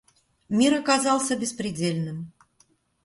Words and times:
Мир 0.49 0.73
оказался 0.79 1.35
беспредельным. 1.35 2.33